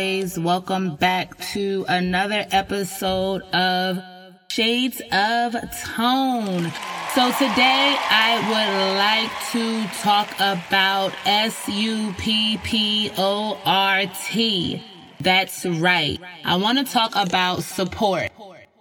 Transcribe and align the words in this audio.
always, 0.00 0.38
welcome 0.38 0.96
back 0.96 1.36
to 1.52 1.84
another 1.86 2.46
episode 2.52 3.42
of 3.52 4.02
Shades 4.48 5.02
of 5.12 5.52
Tone. 5.52 6.72
So 7.14 7.30
today 7.32 7.96
I 8.08 8.40
would 8.48 8.96
like 8.96 9.30
to 9.52 10.00
talk 10.00 10.32
about 10.38 11.12
S 11.26 11.68
U 11.68 12.14
P 12.16 12.56
P 12.64 13.12
O 13.18 13.60
R 13.66 14.04
T. 14.24 14.82
That's 15.20 15.66
right. 15.66 16.18
I 16.46 16.56
want 16.56 16.78
to 16.78 16.84
talk 16.90 17.12
about 17.14 17.62
support. 17.62 18.30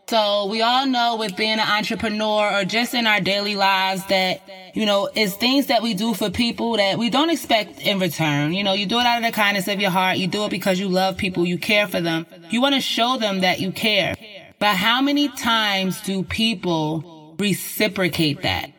So 0.10 0.48
we 0.48 0.64
all 0.64 0.88
know 0.88 1.18
with 1.18 1.38
being 1.38 1.60
an 1.60 1.60
entrepreneur 1.60 2.52
or 2.52 2.66
just 2.66 2.96
in 2.96 3.06
our 3.06 3.22
daily 3.22 3.54
lives 3.54 4.04
that, 4.08 4.42
you 4.74 4.88
know, 4.88 5.08
it's 5.14 5.36
things 5.36 5.68
that 5.68 5.84
we 5.84 5.94
do 5.94 6.16
for 6.16 6.32
people 6.32 6.78
that 6.78 6.98
we 6.98 7.12
don't 7.12 7.30
expect 7.30 7.80
in 7.80 8.00
return. 8.00 8.54
You 8.54 8.64
know, 8.64 8.74
you 8.74 8.88
do 8.88 9.00
it 9.00 9.06
out 9.06 9.18
of 9.18 9.24
the 9.24 9.32
kindness 9.32 9.68
of 9.68 9.80
your 9.80 9.92
heart. 9.92 10.18
You 10.18 10.26
do 10.26 10.46
it 10.46 10.50
because 10.50 10.80
you 10.80 10.90
love 10.90 11.18
people. 11.18 11.46
You 11.46 11.60
care 11.60 11.86
for 11.88 12.02
them. 12.02 12.26
You 12.50 12.60
want 12.60 12.74
to 12.74 12.82
show 12.82 13.18
them 13.20 13.42
that 13.42 13.60
you 13.60 13.72
care. 13.72 14.16
But 14.58 14.78
how 14.78 15.00
many 15.00 15.30
times 15.30 16.02
do 16.02 16.24
people 16.24 17.36
reciprocate 17.38 18.42
that? 18.42 18.72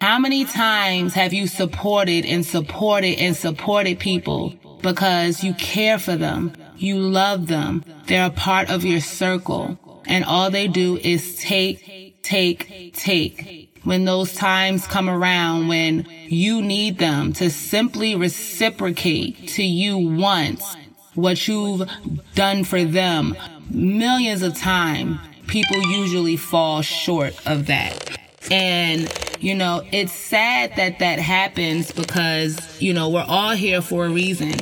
How 0.00 0.18
many 0.18 0.46
times 0.46 1.12
have 1.12 1.34
you 1.34 1.48
supported 1.48 2.24
and 2.24 2.46
supported 2.46 3.18
and 3.18 3.36
supported 3.36 3.98
people 3.98 4.54
because 4.80 5.44
you 5.44 5.52
care 5.52 5.98
for 5.98 6.16
them? 6.16 6.54
You 6.78 6.98
love 6.98 7.48
them. 7.48 7.84
They're 8.06 8.28
a 8.28 8.30
part 8.30 8.70
of 8.70 8.86
your 8.86 9.00
circle 9.00 9.78
and 10.06 10.24
all 10.24 10.50
they 10.50 10.68
do 10.68 10.96
is 10.96 11.36
take, 11.36 12.22
take, 12.22 12.94
take. 12.94 13.80
When 13.84 14.04
those 14.04 14.34
times 14.34 14.86
come 14.86 15.08
around 15.08 15.68
when 15.68 16.06
you 16.26 16.60
need 16.60 16.98
them 16.98 17.32
to 17.34 17.50
simply 17.50 18.14
reciprocate 18.14 19.48
to 19.48 19.62
you 19.62 19.96
once 19.96 20.76
what 21.14 21.48
you've 21.48 21.88
done 22.34 22.64
for 22.64 22.84
them 22.84 23.36
millions 23.70 24.42
of 24.42 24.54
times, 24.56 25.18
people 25.46 25.80
usually 25.90 26.36
fall 26.36 26.82
short 26.82 27.34
of 27.46 27.66
that. 27.66 28.18
And, 28.50 29.12
you 29.40 29.54
know, 29.54 29.82
it's 29.92 30.12
sad 30.12 30.76
that 30.76 31.00
that 31.00 31.18
happens 31.18 31.92
because, 31.92 32.80
you 32.80 32.94
know, 32.94 33.08
we're 33.08 33.24
all 33.26 33.54
here 33.54 33.82
for 33.82 34.06
a 34.06 34.10
reason. 34.10 34.54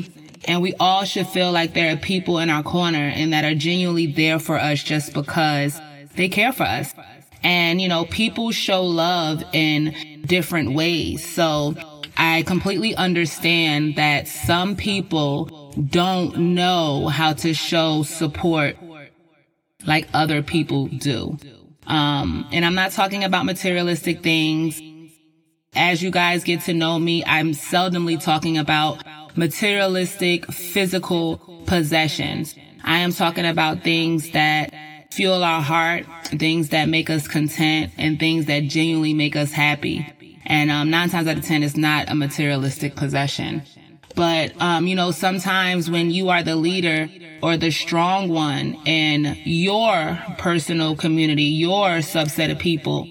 And 0.46 0.62
we 0.62 0.74
all 0.78 1.04
should 1.04 1.26
feel 1.26 1.50
like 1.52 1.74
there 1.74 1.92
are 1.92 1.96
people 1.96 2.38
in 2.38 2.50
our 2.50 2.62
corner 2.62 3.12
and 3.14 3.32
that 3.32 3.44
are 3.44 3.54
genuinely 3.54 4.06
there 4.06 4.38
for 4.38 4.58
us 4.58 4.82
just 4.82 5.12
because 5.12 5.80
they 6.14 6.28
care 6.28 6.52
for 6.52 6.62
us. 6.62 6.94
And, 7.42 7.80
you 7.80 7.88
know, 7.88 8.04
people 8.06 8.50
show 8.52 8.82
love 8.84 9.42
in 9.52 9.94
different 10.24 10.74
ways. 10.74 11.26
So 11.28 11.74
I 12.16 12.42
completely 12.42 12.94
understand 12.94 13.96
that 13.96 14.26
some 14.26 14.76
people 14.76 15.72
don't 15.90 16.36
know 16.54 17.08
how 17.08 17.34
to 17.34 17.52
show 17.52 18.02
support 18.02 18.76
like 19.86 20.08
other 20.14 20.42
people 20.42 20.86
do. 20.86 21.38
Um, 21.86 22.46
and 22.52 22.64
I'm 22.64 22.74
not 22.74 22.92
talking 22.92 23.22
about 23.22 23.44
materialistic 23.44 24.22
things. 24.22 24.80
As 25.76 26.02
you 26.02 26.10
guys 26.10 26.42
get 26.42 26.62
to 26.62 26.72
know 26.72 26.98
me, 26.98 27.22
I'm 27.26 27.52
seldomly 27.52 28.18
talking 28.20 28.56
about 28.56 29.04
materialistic, 29.36 30.50
physical 30.50 31.36
possessions. 31.66 32.54
I 32.82 32.98
am 32.98 33.12
talking 33.12 33.44
about 33.44 33.82
things 33.82 34.30
that 34.30 34.72
fuel 35.12 35.44
our 35.44 35.60
heart, 35.60 36.06
things 36.24 36.70
that 36.70 36.88
make 36.88 37.10
us 37.10 37.28
content, 37.28 37.92
and 37.98 38.18
things 38.18 38.46
that 38.46 38.60
genuinely 38.60 39.12
make 39.12 39.36
us 39.36 39.52
happy. 39.52 40.06
And 40.46 40.70
um, 40.70 40.88
nine 40.88 41.10
times 41.10 41.28
out 41.28 41.36
of 41.36 41.44
ten, 41.44 41.62
it's 41.62 41.76
not 41.76 42.08
a 42.08 42.14
materialistic 42.14 42.96
possession. 42.96 43.62
But, 44.14 44.58
um, 44.62 44.86
you 44.86 44.94
know, 44.94 45.10
sometimes 45.10 45.90
when 45.90 46.10
you 46.10 46.30
are 46.30 46.42
the 46.42 46.56
leader 46.56 47.10
or 47.42 47.58
the 47.58 47.70
strong 47.70 48.30
one 48.30 48.74
in 48.86 49.36
your 49.44 50.18
personal 50.38 50.96
community, 50.96 51.42
your 51.42 51.98
subset 51.98 52.50
of 52.50 52.58
people, 52.58 53.06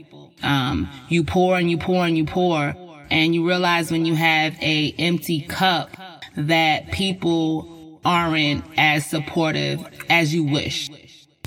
um, 0.46 0.90
you 1.10 1.24
pour 1.24 1.58
and 1.58 1.70
you 1.70 1.78
pour 1.78 2.06
and 2.06 2.18
you 2.18 2.26
pour, 2.26 2.74
and 3.10 3.36
you 3.36 3.48
realize 3.48 3.92
when 3.92 4.06
you 4.06 4.16
have 4.16 4.56
a 4.62 4.94
empty 4.98 5.42
cup 5.42 5.90
that 6.36 6.92
people 6.92 8.00
aren't 8.04 8.64
as 8.78 9.06
supportive 9.06 9.86
as 10.10 10.34
you 10.34 10.44
wish. 10.44 10.90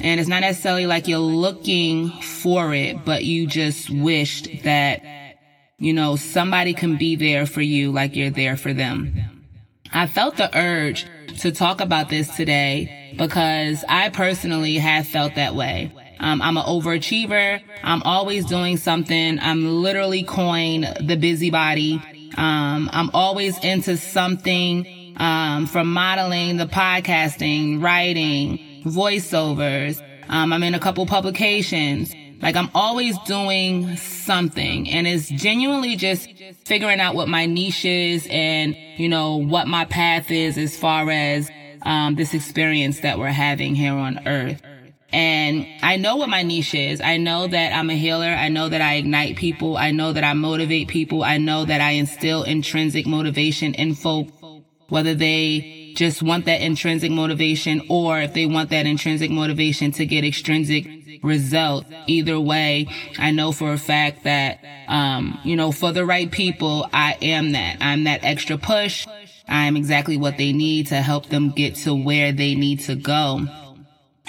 And 0.01 0.21
it's 0.21 0.29
not 0.29 0.41
necessarily 0.41 0.87
like 0.87 1.09
you're 1.09 1.19
looking 1.19 2.11
for 2.21 2.75
it, 2.75 3.05
but 3.05 3.25
you 3.25 3.47
just 3.47 3.91
wished 3.91 4.49
that, 4.63 5.03
you 5.79 5.93
know, 5.93 6.17
somebody 6.17 6.73
can 6.75 6.97
be 6.97 7.17
there 7.17 7.47
for 7.47 7.63
you 7.63 7.91
like 7.91 8.15
you're 8.15 8.31
there 8.31 8.57
for 8.57 8.73
them. 8.73 9.45
I 9.93 10.07
felt 10.07 10.37
the 10.37 10.57
urge 10.57 11.07
to 11.41 11.53
talk 11.53 11.81
about 11.81 12.09
this 12.09 12.35
today 12.37 13.15
because 13.17 13.85
I 13.89 14.11
personally 14.11 14.77
have 14.77 15.07
felt 15.07 15.35
that 15.37 15.55
way. 15.55 15.93
Um, 16.21 16.43
I'm 16.43 16.57
an 16.57 16.65
overachiever. 16.65 17.61
I'm 17.83 18.03
always 18.03 18.45
doing 18.47 18.77
something. 18.77 19.39
I'm 19.41 19.83
literally 19.83 20.23
coined 20.23 20.85
the 21.01 21.17
busybody. 21.17 22.03
Um, 22.37 22.91
I'm 22.93 23.11
always 23.15 23.59
into 23.65 23.97
something, 23.97 25.15
um, 25.17 25.67
from 25.67 25.93
modeling, 25.93 26.57
the 26.57 26.67
podcasting, 26.67 27.83
writing, 27.83 28.83
voiceovers. 28.85 30.03
Um, 30.29 30.53
I'm 30.53 30.63
in 30.63 30.75
a 30.75 30.81
couple 30.81 31.05
publications. 31.07 32.15
Like 32.41 32.55
I'm 32.55 32.71
always 32.75 33.19
doing 33.27 33.97
something 33.97 34.89
and 34.89 35.09
it's 35.09 35.29
genuinely 35.29 35.97
just 35.97 36.31
figuring 36.65 37.01
out 37.01 37.17
what 37.17 37.29
my 37.29 37.47
niche 37.47 37.85
is 37.85 38.29
and, 38.31 38.77
you 38.97 39.09
know, 39.09 39.37
what 39.37 39.67
my 39.67 39.85
path 39.85 40.31
is 40.31 40.57
as 40.57 40.77
far 40.77 41.11
as, 41.11 41.51
um, 41.83 42.15
this 42.15 42.35
experience 42.35 43.01
that 43.01 43.19
we're 43.19 43.29
having 43.29 43.75
here 43.75 43.95
on 43.95 44.21
earth. 44.27 44.63
And 45.11 45.67
I 45.83 45.97
know 45.97 46.17
what 46.17 46.29
my 46.29 46.43
niche 46.43 46.75
is. 46.75 47.01
I 47.01 47.17
know 47.17 47.47
that 47.47 47.73
I'm 47.73 47.89
a 47.89 47.95
healer. 47.95 48.27
I 48.27 48.49
know 48.49 48.69
that 48.69 48.83
I 48.83 48.95
ignite 48.95 49.37
people. 49.37 49.77
I 49.77 49.91
know 49.91 50.13
that 50.13 50.25
I 50.25 50.35
motivate 50.35 50.89
people. 50.89 51.25
I 51.25 51.39
know 51.39 51.65
that 51.65 51.81
I 51.81 51.93
instill 51.93 52.43
intrinsic 52.43 53.07
motivation 53.07 53.75
in 53.75 53.95
folk, 53.95 54.29
whether 54.89 55.15
they 55.15 55.95
just 55.97 56.23
want 56.23 56.45
that 56.45 56.61
intrinsic 56.61 57.11
motivation 57.11 57.83
or 57.89 58.21
if 58.21 58.35
they 58.35 58.47
want 58.47 58.71
that 58.71 58.87
intrinsic 58.87 59.31
motivation 59.31 59.93
to 59.93 60.05
get 60.05 60.25
extrinsic 60.25 60.87
result. 61.23 61.87
Either 62.07 62.39
way, 62.39 62.87
I 63.19 63.31
know 63.31 63.53
for 63.53 63.73
a 63.73 63.79
fact 63.79 64.25
that, 64.25 64.61
um, 64.89 65.41
you 65.43 65.57
know, 65.57 65.73
for 65.73 65.93
the 65.93 66.05
right 66.05 66.31
people, 66.31 66.87
I 66.93 67.17
am 67.23 67.53
that. 67.53 67.79
I'm 67.81 68.05
that 68.05 68.25
extra 68.25 68.59
push. 68.59 69.07
I'm 69.49 69.77
exactly 69.77 70.19
what 70.19 70.37
they 70.37 70.53
need 70.53 70.89
to 70.89 70.97
help 70.97 71.31
them 71.31 71.51
get 71.51 71.77
to 71.77 71.95
where 71.95 72.33
they 72.33 72.55
need 72.55 72.81
to 72.81 72.95
go. 72.95 73.47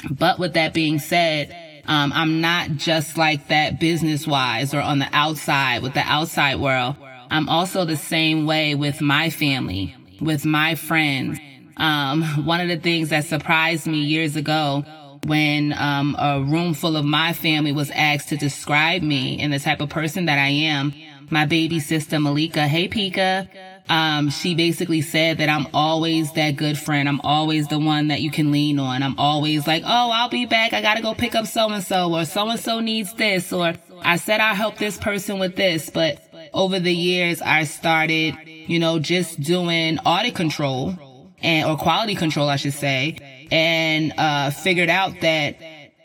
But 0.10 0.40
with 0.40 0.54
that 0.54 0.74
being 0.74 1.00
said, 1.00 1.56
um, 1.86 2.14
I'm 2.14 2.40
not 2.42 2.72
just 2.72 3.18
like 3.18 3.48
that 3.48 3.80
business 3.80 4.28
wise 4.28 4.74
or 4.74 4.82
on 4.82 5.00
the 5.00 5.10
outside 5.12 5.82
with 5.82 5.94
the 5.94 6.02
outside 6.02 6.60
world. 6.60 6.96
I'm 7.32 7.50
also 7.50 7.86
the 7.86 7.98
same 7.98 8.46
way 8.46 8.76
with 8.76 9.02
my 9.02 9.30
family, 9.30 9.96
with 10.20 10.46
my 10.46 10.76
friends. 10.76 11.40
Um, 11.78 12.24
one 12.46 12.60
of 12.60 12.68
the 12.68 12.78
things 12.78 13.10
that 13.10 13.26
surprised 13.26 13.88
me 13.88 14.00
years 14.00 14.36
ago 14.36 14.84
when 15.26 15.74
um, 15.74 16.16
a 16.18 16.42
room 16.42 16.74
full 16.74 16.96
of 16.96 17.06
my 17.06 17.34
family 17.34 17.72
was 17.72 17.92
asked 17.92 18.30
to 18.30 18.38
describe 18.38 19.02
me 19.02 19.40
and 19.40 19.52
the 19.52 19.60
type 19.60 19.82
of 19.82 19.90
person 19.90 20.26
that 20.26 20.40
I 20.40 20.48
am, 20.48 20.94
my 21.30 21.46
baby 21.46 21.80
sister 21.80 22.20
Malika, 22.20 22.68
hey 22.68 22.88
Pika, 22.88 23.48
um, 23.90 24.30
she 24.30 24.54
basically 24.54 25.02
said 25.02 25.40
that 25.40 25.50
I'm 25.50 25.66
always 25.74 26.32
that 26.34 26.56
good 26.56 26.78
friend. 26.78 27.10
I'm 27.10 27.20
always 27.22 27.68
the 27.68 27.80
one 27.80 28.10
that 28.10 28.22
you 28.22 28.30
can 28.30 28.52
lean 28.52 28.78
on. 28.78 29.02
I'm 29.02 29.18
always 29.18 29.66
like, 29.66 29.82
oh, 29.84 30.12
I'll 30.12 30.30
be 30.30 30.46
back. 30.46 30.74
I 30.74 30.82
gotta 30.82 31.02
go 31.02 31.16
pick 31.16 31.34
up 31.34 31.48
so 31.48 31.68
and 31.70 31.84
so, 31.84 32.14
or 32.14 32.26
so 32.26 32.48
and 32.50 32.60
so 32.60 32.82
needs 32.82 33.12
this, 33.16 33.52
or 33.52 33.74
I 34.04 34.18
said 34.18 34.42
I'll 34.42 34.54
help 34.54 34.78
this 34.78 35.00
person 35.00 35.40
with 35.40 35.56
this. 35.56 35.90
But 35.90 36.22
over 36.54 36.80
the 36.80 36.94
years, 36.94 37.42
I 37.42 37.64
started, 37.64 38.36
you 38.46 38.78
know, 38.78 39.00
just 39.00 39.42
doing 39.42 39.98
audit 40.06 40.36
control 40.36 40.94
and, 41.42 41.68
or 41.68 41.76
quality 41.76 42.14
control, 42.14 42.48
I 42.48 42.58
should 42.58 42.74
say, 42.74 43.48
and, 43.52 44.14
uh, 44.18 44.52
figured 44.52 44.90
out 44.90 45.20
that 45.22 45.56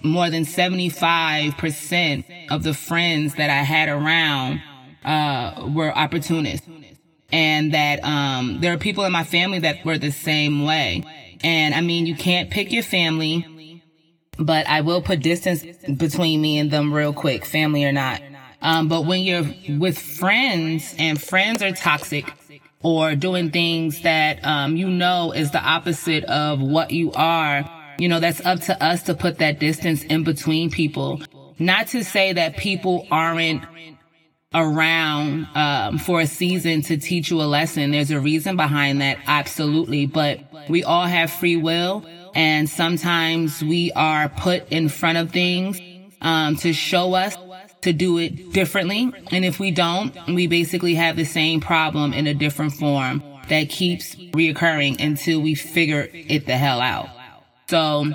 more 0.02 0.30
than 0.30 0.44
75% 0.44 2.24
of 2.50 2.62
the 2.62 2.72
friends 2.72 3.34
that 3.34 3.50
I 3.50 3.62
had 3.62 3.90
around, 3.90 4.62
uh, 5.04 5.68
were 5.74 5.94
opportunists 5.96 6.66
and 7.32 7.74
that 7.74 8.04
um, 8.04 8.60
there 8.60 8.72
are 8.72 8.78
people 8.78 9.04
in 9.04 9.12
my 9.12 9.24
family 9.24 9.60
that 9.60 9.84
were 9.84 9.98
the 9.98 10.12
same 10.12 10.64
way. 10.64 11.02
And 11.42 11.74
I 11.74 11.80
mean, 11.80 12.06
you 12.06 12.14
can't 12.14 12.50
pick 12.50 12.72
your 12.72 12.82
family, 12.82 13.82
but 14.38 14.66
I 14.66 14.80
will 14.80 15.02
put 15.02 15.20
distance 15.20 15.64
between 15.96 16.40
me 16.40 16.58
and 16.58 16.70
them 16.70 16.92
real 16.92 17.12
quick, 17.12 17.44
family 17.44 17.84
or 17.84 17.92
not. 17.92 18.22
Um, 18.62 18.88
but 18.88 19.04
when 19.04 19.20
you're 19.22 19.44
with 19.78 19.98
friends 19.98 20.94
and 20.98 21.20
friends 21.20 21.62
are 21.62 21.72
toxic 21.72 22.32
or 22.82 23.14
doing 23.14 23.50
things 23.50 24.02
that 24.02 24.44
um, 24.44 24.76
you 24.76 24.88
know 24.88 25.32
is 25.32 25.50
the 25.50 25.62
opposite 25.62 26.24
of 26.24 26.60
what 26.60 26.90
you 26.90 27.12
are, 27.12 27.68
you 27.98 28.08
know, 28.08 28.20
that's 28.20 28.44
up 28.44 28.60
to 28.60 28.82
us 28.82 29.02
to 29.04 29.14
put 29.14 29.38
that 29.38 29.58
distance 29.58 30.02
in 30.04 30.24
between 30.24 30.70
people. 30.70 31.20
Not 31.58 31.88
to 31.88 32.02
say 32.02 32.32
that 32.32 32.56
people 32.56 33.06
aren't 33.10 33.64
around 34.54 35.48
um, 35.54 35.98
for 35.98 36.20
a 36.20 36.26
season 36.26 36.82
to 36.82 36.96
teach 36.96 37.30
you 37.30 37.42
a 37.42 37.44
lesson. 37.44 37.90
There's 37.90 38.10
a 38.10 38.20
reason 38.20 38.56
behind 38.56 39.00
that, 39.00 39.18
absolutely. 39.26 40.06
But 40.06 40.40
we 40.68 40.84
all 40.84 41.06
have 41.06 41.30
free 41.30 41.56
will, 41.56 42.06
and 42.34 42.68
sometimes 42.68 43.62
we 43.62 43.92
are 43.92 44.28
put 44.28 44.70
in 44.70 44.88
front 44.88 45.18
of 45.18 45.30
things 45.32 45.80
um, 46.20 46.56
to 46.56 46.72
show 46.72 47.14
us 47.14 47.36
to 47.82 47.92
do 47.92 48.18
it 48.18 48.52
differently. 48.52 49.12
And 49.30 49.44
if 49.44 49.60
we 49.60 49.70
don't, 49.70 50.14
we 50.28 50.46
basically 50.46 50.94
have 50.94 51.16
the 51.16 51.24
same 51.24 51.60
problem 51.60 52.12
in 52.12 52.26
a 52.26 52.34
different 52.34 52.72
form 52.72 53.22
that 53.48 53.68
keeps 53.68 54.14
reoccurring 54.14 55.04
until 55.04 55.40
we 55.40 55.54
figure 55.54 56.08
it 56.12 56.46
the 56.46 56.56
hell 56.56 56.80
out. 56.80 57.10
So, 57.68 58.06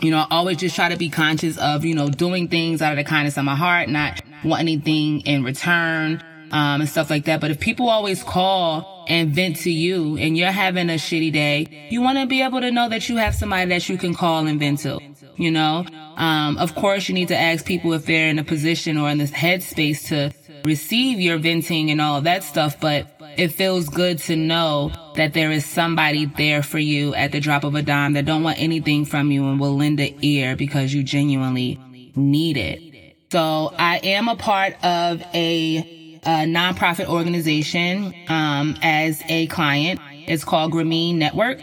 you 0.00 0.12
know, 0.12 0.18
I 0.18 0.26
always 0.30 0.58
just 0.58 0.76
try 0.76 0.90
to 0.90 0.96
be 0.96 1.10
conscious 1.10 1.58
of, 1.58 1.84
you 1.84 1.94
know, 1.94 2.08
doing 2.08 2.48
things 2.48 2.80
out 2.82 2.92
of 2.92 2.98
the 2.98 3.04
kindness 3.04 3.36
of 3.36 3.44
my 3.44 3.56
heart, 3.56 3.88
not 3.88 4.20
want 4.44 4.60
anything 4.60 5.20
in 5.22 5.44
return, 5.44 6.22
um, 6.52 6.80
and 6.80 6.88
stuff 6.88 7.10
like 7.10 7.24
that. 7.24 7.40
But 7.40 7.50
if 7.50 7.60
people 7.60 7.88
always 7.88 8.22
call 8.22 9.04
and 9.08 9.30
vent 9.30 9.56
to 9.56 9.70
you 9.70 10.16
and 10.18 10.36
you're 10.36 10.50
having 10.50 10.90
a 10.90 10.94
shitty 10.94 11.32
day, 11.32 11.88
you 11.90 12.02
want 12.02 12.18
to 12.18 12.26
be 12.26 12.42
able 12.42 12.60
to 12.60 12.70
know 12.70 12.88
that 12.88 13.08
you 13.08 13.16
have 13.16 13.34
somebody 13.34 13.68
that 13.70 13.88
you 13.88 13.98
can 13.98 14.14
call 14.14 14.46
and 14.46 14.58
vent 14.58 14.80
to, 14.80 14.98
you 15.36 15.50
know? 15.50 15.84
Um, 16.16 16.58
of 16.58 16.74
course 16.74 17.08
you 17.08 17.14
need 17.14 17.28
to 17.28 17.36
ask 17.36 17.64
people 17.64 17.92
if 17.92 18.06
they're 18.06 18.28
in 18.28 18.38
a 18.38 18.44
position 18.44 18.98
or 18.98 19.08
in 19.08 19.18
this 19.18 19.30
headspace 19.30 20.08
to 20.08 20.32
receive 20.64 21.20
your 21.20 21.38
venting 21.38 21.90
and 21.90 22.00
all 22.00 22.16
of 22.16 22.24
that 22.24 22.42
stuff, 22.44 22.80
but 22.80 23.06
it 23.36 23.48
feels 23.48 23.88
good 23.88 24.18
to 24.18 24.36
know 24.36 24.90
that 25.14 25.32
there 25.32 25.52
is 25.52 25.64
somebody 25.64 26.26
there 26.26 26.62
for 26.62 26.78
you 26.78 27.14
at 27.14 27.32
the 27.32 27.40
drop 27.40 27.64
of 27.64 27.74
a 27.74 27.82
dime 27.82 28.14
that 28.14 28.24
don't 28.24 28.42
want 28.42 28.58
anything 28.58 29.04
from 29.04 29.30
you 29.30 29.48
and 29.48 29.60
will 29.60 29.76
lend 29.76 30.00
an 30.00 30.14
ear 30.22 30.56
because 30.56 30.92
you 30.92 31.02
genuinely 31.02 31.80
need 32.16 32.56
it. 32.56 32.87
So 33.30 33.74
I 33.78 33.98
am 33.98 34.28
a 34.28 34.36
part 34.36 34.72
of 34.82 35.20
a, 35.34 36.20
a 36.24 36.46
nonprofit 36.46 37.08
organization 37.08 38.14
um, 38.28 38.74
as 38.80 39.22
a 39.28 39.46
client. 39.48 40.00
It's 40.26 40.44
called 40.44 40.72
Grameen 40.72 41.16
Network 41.16 41.60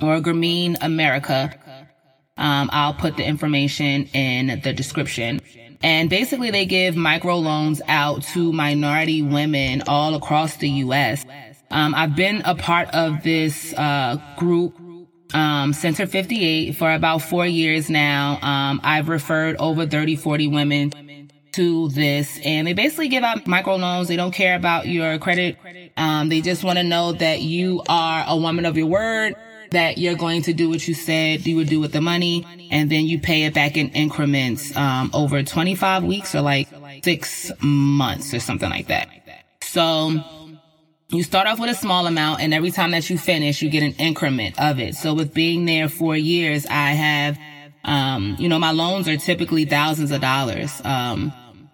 or 0.00 0.20
Grameen 0.20 0.78
America. 0.80 1.54
Um, 2.38 2.70
I'll 2.72 2.94
put 2.94 3.18
the 3.18 3.24
information 3.24 4.06
in 4.14 4.60
the 4.62 4.72
description. 4.72 5.40
And 5.82 6.08
basically 6.08 6.50
they 6.50 6.64
give 6.64 6.96
micro 6.96 7.36
loans 7.36 7.82
out 7.88 8.22
to 8.34 8.50
minority 8.52 9.20
women 9.20 9.82
all 9.86 10.14
across 10.14 10.56
the 10.56 10.68
U.S. 10.68 11.26
Um, 11.70 11.94
I've 11.94 12.16
been 12.16 12.40
a 12.46 12.54
part 12.54 12.88
of 12.94 13.22
this 13.22 13.74
uh, 13.74 14.16
group 14.38 14.78
um, 15.34 15.72
Center 15.72 16.06
58 16.06 16.76
for 16.76 16.92
about 16.92 17.18
four 17.18 17.46
years 17.46 17.88
now. 17.88 18.38
Um, 18.42 18.80
I've 18.82 19.08
referred 19.08 19.56
over 19.56 19.86
30, 19.86 20.16
40 20.16 20.48
women 20.48 20.92
to 21.52 21.88
this 21.90 22.38
and 22.44 22.66
they 22.66 22.72
basically 22.72 23.08
give 23.08 23.24
out 23.24 23.44
microloans. 23.44 24.08
They 24.08 24.16
don't 24.16 24.32
care 24.32 24.56
about 24.56 24.86
your 24.86 25.18
credit. 25.18 25.56
Um, 25.96 26.28
they 26.28 26.40
just 26.40 26.64
want 26.64 26.78
to 26.78 26.82
know 26.84 27.12
that 27.12 27.40
you 27.40 27.82
are 27.88 28.24
a 28.26 28.36
woman 28.36 28.66
of 28.66 28.76
your 28.76 28.86
word, 28.86 29.34
that 29.70 29.98
you're 29.98 30.14
going 30.14 30.42
to 30.42 30.52
do 30.52 30.68
what 30.68 30.86
you 30.86 30.94
said 30.94 31.46
you 31.46 31.56
would 31.56 31.68
do 31.68 31.80
with 31.80 31.92
the 31.92 32.00
money 32.00 32.46
and 32.70 32.90
then 32.90 33.06
you 33.06 33.18
pay 33.18 33.44
it 33.44 33.54
back 33.54 33.76
in 33.76 33.88
increments, 33.90 34.74
um, 34.76 35.10
over 35.12 35.42
25 35.42 36.04
weeks 36.04 36.34
or 36.34 36.40
like 36.40 36.68
six 37.02 37.50
months 37.60 38.32
or 38.34 38.40
something 38.40 38.70
like 38.70 38.88
that. 38.88 39.08
So, 39.62 40.22
you 41.08 41.22
start 41.22 41.46
off 41.46 41.60
with 41.60 41.68
a 41.68 41.74
small 41.74 42.06
amount 42.06 42.40
and 42.40 42.54
every 42.54 42.70
time 42.70 42.92
that 42.92 43.10
you 43.10 43.18
finish, 43.18 43.60
you 43.60 43.68
get 43.68 43.82
an 43.82 43.92
increment 43.92 44.58
of 44.58 44.80
it. 44.80 44.94
So 44.94 45.12
with 45.12 45.34
being 45.34 45.66
there 45.66 45.90
for 45.90 46.16
years, 46.16 46.64
I 46.66 46.92
have, 46.92 47.38
um, 47.84 48.36
you 48.38 48.48
know, 48.48 48.58
my 48.58 48.70
loans 48.70 49.08
are 49.08 49.18
typically 49.18 49.66
thousands 49.66 50.10
of 50.10 50.22
dollars. 50.22 50.80
Um, 50.84 51.32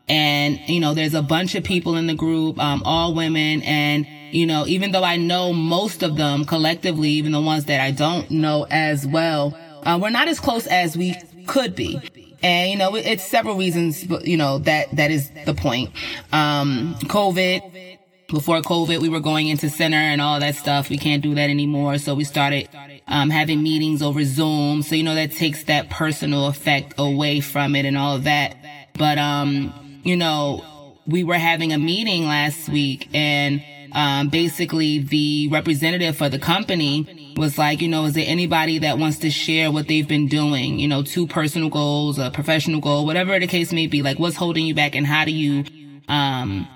and, 0.08 0.58
you 0.66 0.80
know, 0.80 0.94
there's 0.94 1.14
a 1.14 1.22
bunch 1.22 1.54
of 1.54 1.64
people 1.64 1.96
in 1.96 2.06
the 2.06 2.14
group, 2.14 2.58
um, 2.58 2.82
all 2.84 3.14
women. 3.14 3.62
And, 3.62 4.06
you 4.30 4.46
know, 4.46 4.66
even 4.66 4.92
though 4.92 5.04
I 5.04 5.16
know 5.16 5.52
most 5.52 6.02
of 6.02 6.16
them 6.16 6.44
collectively, 6.44 7.10
even 7.10 7.32
the 7.32 7.40
ones 7.40 7.66
that 7.66 7.80
I 7.80 7.90
don't 7.90 8.30
know 8.30 8.66
as 8.70 9.06
well, 9.06 9.56
uh, 9.84 9.98
we're 10.00 10.10
not 10.10 10.28
as 10.28 10.40
close 10.40 10.66
as 10.66 10.96
we 10.96 11.14
could 11.46 11.74
be. 11.74 12.00
And, 12.42 12.70
you 12.70 12.76
know, 12.76 12.94
it's 12.94 13.24
several 13.24 13.56
reasons, 13.56 14.06
you 14.24 14.36
know, 14.36 14.58
that, 14.60 14.94
that 14.96 15.10
is 15.10 15.30
the 15.44 15.54
point. 15.54 15.90
Um, 16.32 16.94
COVID, 17.02 17.98
before 18.28 18.60
COVID, 18.60 19.00
we 19.00 19.08
were 19.08 19.20
going 19.20 19.48
into 19.48 19.68
center 19.68 19.96
and 19.96 20.20
all 20.20 20.38
that 20.38 20.54
stuff. 20.54 20.88
We 20.88 20.98
can't 20.98 21.22
do 21.22 21.34
that 21.34 21.50
anymore. 21.50 21.98
So 21.98 22.14
we 22.14 22.24
started, 22.24 22.68
um, 23.08 23.30
having 23.30 23.62
meetings 23.62 24.02
over 24.02 24.22
Zoom. 24.24 24.82
So, 24.82 24.94
you 24.94 25.02
know, 25.02 25.14
that 25.14 25.32
takes 25.32 25.64
that 25.64 25.90
personal 25.90 26.46
effect 26.46 26.94
away 26.98 27.40
from 27.40 27.74
it 27.74 27.84
and 27.84 27.96
all 27.96 28.14
of 28.14 28.24
that. 28.24 28.56
But, 28.94 29.18
um, 29.18 29.72
you 30.08 30.16
know, 30.16 30.64
we 31.06 31.22
were 31.22 31.36
having 31.36 31.74
a 31.74 31.78
meeting 31.78 32.24
last 32.24 32.68
week 32.70 33.10
and 33.12 33.62
um, 33.92 34.28
basically 34.30 35.00
the 35.00 35.48
representative 35.48 36.16
for 36.16 36.30
the 36.30 36.38
company 36.38 37.34
was 37.36 37.58
like, 37.58 37.82
you 37.82 37.88
know, 37.88 38.06
is 38.06 38.14
there 38.14 38.24
anybody 38.26 38.78
that 38.78 38.98
wants 38.98 39.18
to 39.18 39.30
share 39.30 39.70
what 39.70 39.86
they've 39.86 40.08
been 40.08 40.26
doing? 40.26 40.78
You 40.78 40.88
know, 40.88 41.02
two 41.02 41.26
personal 41.26 41.68
goals, 41.68 42.18
a 42.18 42.30
professional 42.30 42.80
goal, 42.80 43.04
whatever 43.04 43.38
the 43.38 43.46
case 43.46 43.70
may 43.70 43.86
be. 43.86 44.00
Like, 44.00 44.18
what's 44.18 44.34
holding 44.34 44.66
you 44.66 44.74
back 44.74 44.94
and 44.94 45.06
how 45.06 45.26
do 45.26 45.30
you 45.30 45.64
um, 46.08 46.66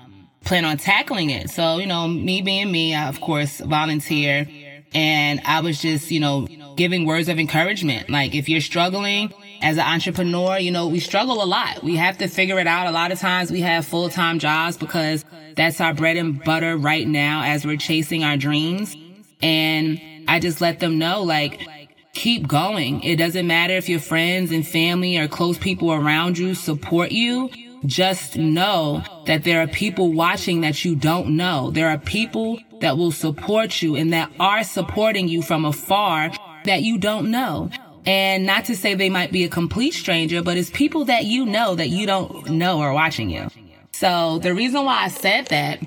plan 0.45 0.63
on 0.63 0.77
tackling 0.77 1.31
it? 1.31 1.49
So, 1.49 1.79
you 1.79 1.87
know, 1.87 2.07
me 2.07 2.43
being 2.43 2.71
me, 2.71 2.93
I, 2.93 3.09
of 3.09 3.19
course, 3.19 3.59
volunteer. 3.59 4.47
And 4.93 5.41
I 5.43 5.61
was 5.61 5.81
just, 5.81 6.11
you 6.11 6.19
know, 6.19 6.47
giving 6.75 7.05
words 7.05 7.29
of 7.29 7.39
encouragement. 7.39 8.11
Like, 8.11 8.35
if 8.35 8.47
you're 8.47 8.61
struggling, 8.61 9.33
as 9.63 9.77
an 9.77 9.85
entrepreneur, 9.85 10.59
you 10.59 10.71
know, 10.71 10.87
we 10.89 10.99
struggle 10.99 11.41
a 11.41 11.45
lot. 11.45 11.83
We 11.83 11.95
have 11.95 12.17
to 12.17 12.27
figure 12.27 12.59
it 12.59 12.67
out. 12.67 12.87
A 12.87 12.91
lot 12.91 13.13
of 13.13 13.19
times 13.19 13.49
we 13.49 13.61
have 13.61 13.85
full-time 13.85 14.37
jobs 14.37 14.77
because 14.77 15.23
that's 15.55 15.79
our 15.79 15.93
bread 15.93 16.17
and 16.17 16.43
butter 16.43 16.75
right 16.75 17.07
now 17.07 17.43
as 17.43 17.65
we're 17.65 17.77
chasing 17.77 18.23
our 18.25 18.35
dreams. 18.35 18.95
And 19.41 20.01
I 20.27 20.39
just 20.39 20.59
let 20.59 20.79
them 20.79 20.99
know, 20.99 21.23
like, 21.23 21.67
keep 22.11 22.45
going. 22.45 23.01
It 23.03 23.15
doesn't 23.15 23.47
matter 23.47 23.73
if 23.75 23.87
your 23.87 24.01
friends 24.01 24.51
and 24.51 24.67
family 24.67 25.17
or 25.17 25.29
close 25.29 25.57
people 25.57 25.93
around 25.93 26.37
you 26.37 26.55
support 26.55 27.11
you. 27.11 27.49
Just 27.85 28.37
know 28.37 29.03
that 29.25 29.43
there 29.43 29.61
are 29.61 29.67
people 29.67 30.13
watching 30.13 30.61
that 30.61 30.85
you 30.85 30.95
don't 30.95 31.35
know. 31.35 31.71
There 31.71 31.89
are 31.89 31.97
people 31.97 32.59
that 32.81 32.97
will 32.97 33.11
support 33.11 33.81
you 33.81 33.95
and 33.95 34.11
that 34.13 34.31
are 34.39 34.63
supporting 34.63 35.27
you 35.27 35.41
from 35.41 35.65
afar 35.65 36.31
that 36.65 36.81
you 36.81 36.97
don't 36.97 37.31
know. 37.31 37.69
And 38.05 38.45
not 38.45 38.65
to 38.65 38.75
say 38.75 38.95
they 38.95 39.09
might 39.09 39.31
be 39.31 39.43
a 39.43 39.49
complete 39.49 39.93
stranger, 39.93 40.41
but 40.41 40.57
it's 40.57 40.69
people 40.69 41.05
that 41.05 41.25
you 41.25 41.45
know 41.45 41.75
that 41.75 41.89
you 41.89 42.05
don't 42.05 42.49
know 42.49 42.79
are 42.81 42.93
watching 42.93 43.29
you. 43.29 43.47
So 43.91 44.39
the 44.39 44.53
reason 44.53 44.83
why 44.85 45.03
I 45.03 45.07
said 45.07 45.47
that 45.47 45.79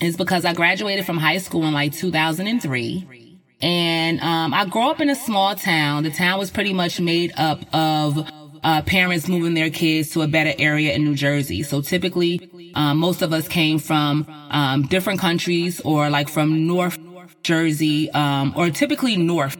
is 0.00 0.16
because 0.16 0.44
I 0.44 0.54
graduated 0.54 1.04
from 1.04 1.18
high 1.18 1.38
school 1.38 1.64
in 1.64 1.74
like 1.74 1.92
2003. 1.92 3.38
And 3.60 4.20
um, 4.20 4.54
I 4.54 4.66
grew 4.66 4.88
up 4.88 5.00
in 5.00 5.10
a 5.10 5.16
small 5.16 5.54
town. 5.56 6.04
The 6.04 6.10
town 6.10 6.38
was 6.38 6.50
pretty 6.50 6.72
much 6.72 7.00
made 7.00 7.32
up 7.36 7.60
of 7.74 8.28
uh, 8.62 8.82
parents 8.82 9.28
moving 9.28 9.54
their 9.54 9.70
kids 9.70 10.10
to 10.10 10.22
a 10.22 10.28
better 10.28 10.52
area 10.58 10.94
in 10.94 11.04
New 11.04 11.14
Jersey. 11.14 11.62
So 11.62 11.80
typically, 11.80 12.72
um, 12.74 12.98
most 12.98 13.22
of 13.22 13.32
us 13.32 13.48
came 13.48 13.78
from 13.78 14.26
um, 14.50 14.82
different 14.86 15.20
countries 15.20 15.80
or 15.80 16.10
like 16.10 16.28
from 16.28 16.66
North 16.66 16.98
Jersey, 17.42 18.10
um, 18.10 18.52
or 18.56 18.70
typically 18.70 19.16
North 19.16 19.56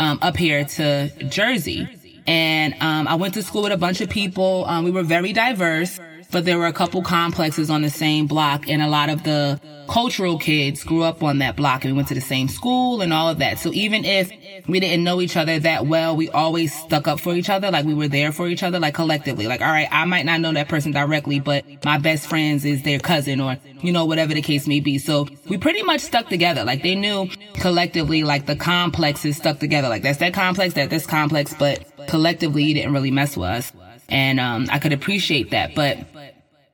um, 0.00 0.18
up 0.22 0.36
here 0.36 0.64
to 0.64 1.10
Jersey. 1.28 1.86
And 2.26 2.74
um, 2.80 3.06
I 3.06 3.14
went 3.14 3.34
to 3.34 3.42
school 3.42 3.62
with 3.62 3.72
a 3.72 3.76
bunch 3.76 4.00
of 4.00 4.08
people. 4.08 4.64
Um, 4.66 4.84
we 4.84 4.90
were 4.90 5.02
very 5.02 5.32
diverse. 5.32 6.00
But 6.30 6.44
there 6.44 6.58
were 6.58 6.66
a 6.66 6.72
couple 6.72 7.02
complexes 7.02 7.70
on 7.70 7.82
the 7.82 7.90
same 7.90 8.26
block 8.26 8.68
and 8.68 8.82
a 8.82 8.88
lot 8.88 9.08
of 9.08 9.22
the 9.24 9.60
cultural 9.88 10.38
kids 10.38 10.84
grew 10.84 11.02
up 11.02 11.22
on 11.22 11.38
that 11.38 11.56
block 11.56 11.84
and 11.84 11.92
we 11.92 11.96
went 11.96 12.08
to 12.08 12.14
the 12.14 12.20
same 12.20 12.48
school 12.48 13.00
and 13.00 13.12
all 13.12 13.28
of 13.28 13.38
that. 13.38 13.58
So 13.58 13.72
even 13.72 14.04
if 14.04 14.30
we 14.68 14.78
didn't 14.78 15.02
know 15.02 15.20
each 15.20 15.36
other 15.36 15.58
that 15.58 15.86
well, 15.86 16.14
we 16.16 16.30
always 16.30 16.72
stuck 16.72 17.08
up 17.08 17.18
for 17.18 17.34
each 17.34 17.50
other. 17.50 17.70
Like 17.70 17.84
we 17.84 17.94
were 17.94 18.08
there 18.08 18.30
for 18.30 18.48
each 18.48 18.62
other, 18.62 18.78
like 18.78 18.94
collectively. 18.94 19.46
Like, 19.48 19.60
all 19.60 19.68
right, 19.68 19.88
I 19.90 20.04
might 20.04 20.24
not 20.24 20.40
know 20.40 20.52
that 20.52 20.68
person 20.68 20.92
directly, 20.92 21.40
but 21.40 21.64
my 21.84 21.98
best 21.98 22.28
friends 22.28 22.64
is 22.64 22.82
their 22.82 23.00
cousin 23.00 23.40
or, 23.40 23.56
you 23.80 23.92
know, 23.92 24.04
whatever 24.04 24.32
the 24.32 24.42
case 24.42 24.68
may 24.68 24.80
be. 24.80 24.98
So 24.98 25.26
we 25.48 25.58
pretty 25.58 25.82
much 25.82 26.00
stuck 26.00 26.28
together. 26.28 26.64
Like 26.64 26.82
they 26.82 26.94
knew 26.94 27.28
collectively, 27.54 28.22
like 28.22 28.46
the 28.46 28.56
complexes 28.56 29.36
stuck 29.36 29.58
together. 29.58 29.88
Like 29.88 30.02
that's 30.02 30.18
that 30.18 30.34
complex, 30.34 30.74
that 30.74 30.90
this 30.90 31.06
complex, 31.06 31.54
but 31.54 31.84
collectively 32.06 32.62
you 32.62 32.74
didn't 32.74 32.92
really 32.92 33.10
mess 33.10 33.36
with 33.36 33.48
us. 33.48 33.72
And, 34.10 34.40
um, 34.40 34.66
I 34.70 34.78
could 34.78 34.92
appreciate 34.92 35.50
that, 35.50 35.74
but 35.74 35.98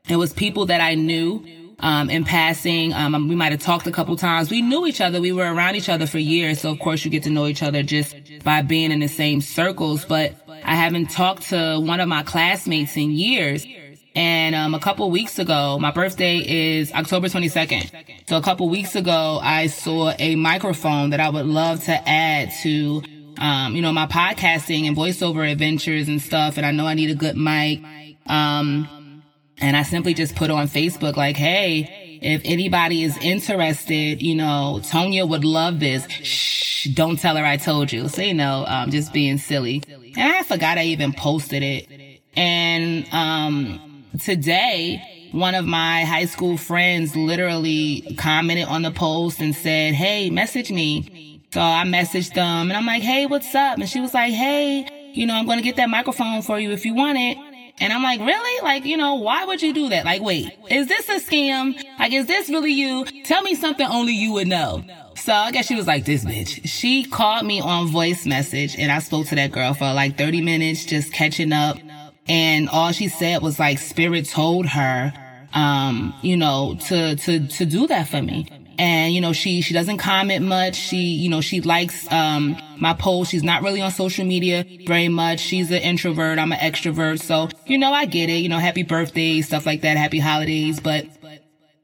it 0.08 0.16
was 0.16 0.32
people 0.32 0.66
that 0.66 0.80
I 0.80 0.94
knew 0.94 1.44
um, 1.80 2.10
in 2.10 2.24
passing. 2.24 2.92
Um, 2.92 3.28
we 3.28 3.34
might 3.34 3.52
have 3.52 3.60
talked 3.60 3.86
a 3.86 3.92
couple 3.92 4.16
times. 4.16 4.50
We 4.50 4.62
knew 4.62 4.86
each 4.86 5.00
other. 5.00 5.20
We 5.20 5.32
were 5.32 5.52
around 5.52 5.76
each 5.76 5.88
other 5.88 6.06
for 6.06 6.18
years. 6.18 6.60
So 6.60 6.70
of 6.70 6.78
course 6.78 7.04
you 7.04 7.10
get 7.10 7.24
to 7.24 7.30
know 7.30 7.46
each 7.46 7.62
other 7.62 7.82
just 7.82 8.16
by 8.44 8.62
being 8.62 8.90
in 8.92 9.00
the 9.00 9.08
same 9.08 9.40
circles. 9.40 10.04
But 10.04 10.34
I 10.64 10.74
haven't 10.74 11.10
talked 11.10 11.50
to 11.50 11.78
one 11.80 12.00
of 12.00 12.08
my 12.08 12.22
classmates 12.22 12.96
in 12.96 13.10
years. 13.10 13.66
And 14.14 14.54
um, 14.54 14.74
a 14.74 14.80
couple 14.80 15.10
weeks 15.10 15.38
ago, 15.38 15.78
my 15.78 15.90
birthday 15.90 16.38
is 16.38 16.90
October 16.92 17.28
22nd. 17.28 18.26
So 18.26 18.38
a 18.38 18.42
couple 18.42 18.66
weeks 18.70 18.96
ago, 18.96 19.38
I 19.42 19.66
saw 19.66 20.12
a 20.18 20.36
microphone 20.36 21.10
that 21.10 21.20
I 21.20 21.28
would 21.28 21.44
love 21.44 21.84
to 21.84 22.08
add 22.08 22.50
to, 22.62 23.02
um, 23.38 23.74
you 23.74 23.82
know, 23.82 23.92
my 23.92 24.06
podcasting 24.06 24.86
and 24.86 24.96
voiceover 24.96 25.50
adventures 25.50 26.08
and 26.08 26.20
stuff. 26.20 26.56
And 26.56 26.66
I 26.66 26.70
know 26.70 26.86
I 26.86 26.94
need 26.94 27.10
a 27.10 27.14
good 27.14 27.36
mic. 27.36 27.82
Um, 28.26 29.22
and 29.58 29.76
I 29.76 29.82
simply 29.82 30.14
just 30.14 30.36
put 30.36 30.50
on 30.50 30.68
Facebook 30.68 31.16
like, 31.16 31.36
hey, 31.36 32.18
if 32.22 32.42
anybody 32.44 33.02
is 33.02 33.16
interested, 33.18 34.22
you 34.22 34.34
know, 34.34 34.80
Tonya 34.82 35.28
would 35.28 35.44
love 35.44 35.80
this. 35.80 36.06
Shh, 36.08 36.88
don't 36.94 37.18
tell 37.18 37.36
her 37.36 37.44
I 37.44 37.56
told 37.56 37.92
you. 37.92 38.08
So, 38.08 38.22
you 38.22 38.34
know, 38.34 38.64
um, 38.66 38.90
just 38.90 39.12
being 39.12 39.38
silly. 39.38 39.82
And 39.88 40.32
I 40.32 40.42
forgot 40.42 40.78
I 40.78 40.84
even 40.84 41.12
posted 41.12 41.62
it. 41.62 42.20
And, 42.36 43.06
um, 43.12 44.04
today, 44.22 45.28
one 45.32 45.54
of 45.54 45.66
my 45.66 46.04
high 46.04 46.24
school 46.26 46.56
friends 46.56 47.16
literally 47.16 48.14
commented 48.16 48.68
on 48.68 48.82
the 48.82 48.90
post 48.90 49.40
and 49.40 49.54
said, 49.54 49.94
Hey, 49.94 50.30
message 50.30 50.70
me. 50.70 51.15
So 51.56 51.62
I 51.62 51.84
messaged 51.84 52.34
them 52.34 52.68
and 52.68 52.74
I'm 52.74 52.84
like, 52.84 53.02
Hey, 53.02 53.24
what's 53.24 53.54
up? 53.54 53.78
And 53.78 53.88
she 53.88 53.98
was 53.98 54.12
like, 54.12 54.30
Hey, 54.34 55.10
you 55.14 55.24
know, 55.24 55.32
I'm 55.32 55.46
going 55.46 55.56
to 55.56 55.64
get 55.64 55.76
that 55.76 55.88
microphone 55.88 56.42
for 56.42 56.60
you 56.60 56.70
if 56.70 56.84
you 56.84 56.94
want 56.94 57.16
it. 57.16 57.38
And 57.80 57.94
I'm 57.94 58.02
like, 58.02 58.20
really? 58.20 58.62
Like, 58.62 58.84
you 58.84 58.98
know, 58.98 59.14
why 59.14 59.46
would 59.46 59.62
you 59.62 59.72
do 59.72 59.88
that? 59.88 60.04
Like, 60.04 60.20
wait, 60.20 60.50
is 60.68 60.86
this 60.86 61.08
a 61.08 61.18
scam? 61.18 61.82
Like, 61.98 62.12
is 62.12 62.26
this 62.26 62.50
really 62.50 62.72
you? 62.72 63.06
Tell 63.24 63.40
me 63.40 63.54
something 63.54 63.86
only 63.86 64.12
you 64.12 64.34
would 64.34 64.48
know. 64.48 64.84
So 65.14 65.32
I 65.32 65.50
guess 65.50 65.64
she 65.64 65.74
was 65.74 65.86
like, 65.86 66.04
this 66.04 66.26
bitch. 66.26 66.60
She 66.66 67.04
called 67.04 67.46
me 67.46 67.62
on 67.62 67.86
voice 67.86 68.26
message 68.26 68.76
and 68.78 68.92
I 68.92 68.98
spoke 68.98 69.26
to 69.28 69.34
that 69.36 69.50
girl 69.50 69.72
for 69.72 69.90
like 69.94 70.18
30 70.18 70.42
minutes, 70.42 70.84
just 70.84 71.10
catching 71.14 71.54
up. 71.54 71.78
And 72.28 72.68
all 72.68 72.92
she 72.92 73.08
said 73.08 73.40
was 73.40 73.58
like, 73.58 73.78
spirit 73.78 74.28
told 74.28 74.66
her, 74.66 75.14
um, 75.54 76.12
you 76.20 76.36
know, 76.36 76.76
to, 76.88 77.16
to, 77.16 77.48
to 77.48 77.64
do 77.64 77.86
that 77.86 78.08
for 78.08 78.20
me 78.20 78.46
and 78.78 79.14
you 79.14 79.20
know 79.20 79.32
she 79.32 79.60
she 79.60 79.74
doesn't 79.74 79.98
comment 79.98 80.44
much. 80.44 80.74
She 80.76 80.98
you 80.98 81.28
know 81.28 81.40
she 81.40 81.60
likes 81.60 82.10
um 82.12 82.56
my 82.78 82.94
posts. 82.94 83.30
She's 83.30 83.42
not 83.42 83.62
really 83.62 83.80
on 83.80 83.90
social 83.90 84.24
media 84.24 84.64
very 84.86 85.08
much. 85.08 85.40
She's 85.40 85.70
an 85.70 85.82
introvert. 85.82 86.38
I'm 86.38 86.52
an 86.52 86.58
extrovert. 86.58 87.20
So 87.20 87.48
you 87.66 87.78
know 87.78 87.92
i 87.92 88.04
get 88.06 88.30
it. 88.30 88.38
You 88.38 88.48
know 88.48 88.58
happy 88.58 88.82
birthday 88.82 89.40
stuff 89.42 89.66
like 89.66 89.82
that. 89.82 89.96
Happy 89.96 90.18
holidays. 90.18 90.80
But 90.80 91.06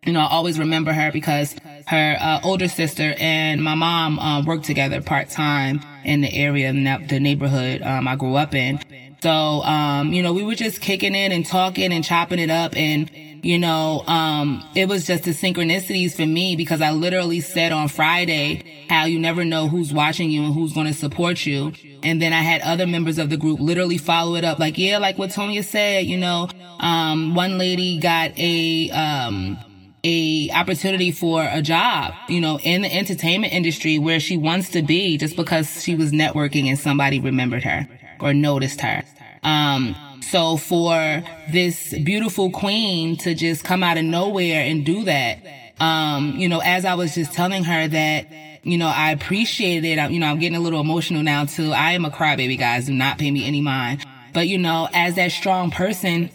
you 0.04 0.12
know 0.12 0.20
i 0.20 0.26
always 0.26 0.58
remember 0.58 0.92
her 0.92 1.12
because 1.12 1.54
her 1.86 2.16
uh, 2.20 2.40
older 2.42 2.66
sister 2.68 3.14
and 3.18 3.62
my 3.62 3.74
mom 3.76 4.18
uh, 4.18 4.42
worked 4.42 4.64
together 4.64 5.00
part-time 5.00 5.80
in 6.04 6.22
the 6.22 6.34
area 6.34 6.72
the 6.72 7.20
neighborhood 7.20 7.82
um, 7.82 8.08
i 8.08 8.16
grew 8.16 8.34
up 8.34 8.54
in. 8.54 8.80
So 9.22 9.30
um 9.30 10.12
you 10.12 10.22
know 10.22 10.32
we 10.32 10.42
were 10.42 10.56
just 10.56 10.80
kicking 10.80 11.14
it 11.14 11.30
and 11.30 11.46
talking 11.46 11.92
and 11.92 12.02
chopping 12.02 12.40
it 12.40 12.50
up 12.50 12.76
and 12.76 13.10
you 13.42 13.58
know, 13.58 14.04
um, 14.06 14.64
it 14.76 14.88
was 14.88 15.04
just 15.04 15.24
the 15.24 15.32
synchronicities 15.32 16.14
for 16.14 16.24
me 16.24 16.54
because 16.54 16.80
I 16.80 16.92
literally 16.92 17.40
said 17.40 17.72
on 17.72 17.88
Friday 17.88 18.86
how 18.88 19.04
you 19.04 19.18
never 19.18 19.44
know 19.44 19.66
who's 19.66 19.92
watching 19.92 20.30
you 20.30 20.44
and 20.44 20.54
who's 20.54 20.72
going 20.72 20.86
to 20.86 20.94
support 20.94 21.44
you. 21.44 21.72
And 22.04 22.22
then 22.22 22.32
I 22.32 22.42
had 22.42 22.62
other 22.62 22.86
members 22.86 23.18
of 23.18 23.30
the 23.30 23.36
group 23.36 23.58
literally 23.58 23.98
follow 23.98 24.36
it 24.36 24.44
up 24.44 24.60
like, 24.60 24.78
yeah, 24.78 24.98
like 24.98 25.18
what 25.18 25.30
Tonya 25.30 25.64
said, 25.64 26.06
you 26.06 26.18
know, 26.18 26.48
um, 26.78 27.34
one 27.34 27.58
lady 27.58 27.98
got 27.98 28.30
a, 28.38 28.90
um, 28.90 29.58
a 30.04 30.48
opportunity 30.50 31.10
for 31.10 31.44
a 31.44 31.62
job, 31.62 32.14
you 32.28 32.40
know, 32.40 32.60
in 32.60 32.82
the 32.82 32.94
entertainment 32.94 33.52
industry 33.52 33.98
where 33.98 34.20
she 34.20 34.36
wants 34.36 34.70
to 34.70 34.82
be 34.82 35.16
just 35.18 35.34
because 35.36 35.82
she 35.82 35.96
was 35.96 36.12
networking 36.12 36.66
and 36.66 36.78
somebody 36.78 37.18
remembered 37.18 37.64
her 37.64 37.88
or 38.20 38.32
noticed 38.32 38.80
her. 38.80 39.02
Um, 39.42 39.96
so 40.22 40.56
for 40.56 41.22
this 41.50 41.92
beautiful 42.04 42.50
queen 42.50 43.16
to 43.18 43.34
just 43.34 43.64
come 43.64 43.82
out 43.82 43.98
of 43.98 44.04
nowhere 44.04 44.62
and 44.62 44.84
do 44.84 45.04
that, 45.04 45.38
um, 45.80 46.34
you 46.36 46.48
know, 46.48 46.60
as 46.60 46.84
I 46.84 46.94
was 46.94 47.14
just 47.14 47.32
telling 47.32 47.64
her 47.64 47.88
that, 47.88 48.26
you 48.62 48.78
know, 48.78 48.86
I 48.88 49.10
appreciated 49.10 49.84
it. 49.84 49.98
I, 49.98 50.08
you 50.08 50.20
know, 50.20 50.26
I'm 50.26 50.38
getting 50.38 50.56
a 50.56 50.60
little 50.60 50.80
emotional 50.80 51.22
now 51.22 51.44
too. 51.44 51.72
I 51.72 51.92
am 51.92 52.04
a 52.04 52.10
crybaby, 52.10 52.58
guys. 52.58 52.86
Do 52.86 52.94
not 52.94 53.18
pay 53.18 53.30
me 53.30 53.46
any 53.46 53.60
mind. 53.60 54.04
But 54.32 54.48
you 54.48 54.58
know, 54.58 54.88
as 54.94 55.16
that 55.16 55.32
strong 55.32 55.70
person, 55.70 56.30